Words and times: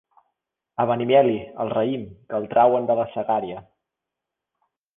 A 0.83 0.85
Benimeli, 0.91 1.35
el 1.65 1.69
raïm, 1.75 2.07
que 2.31 2.39
el 2.39 2.49
trauen 2.55 2.89
de 2.93 2.99
la 3.01 3.07
Segària. 3.15 3.63